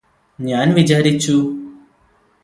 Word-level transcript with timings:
ഞാന് 0.39 0.71
വിചാരിച്ചു 0.71 1.35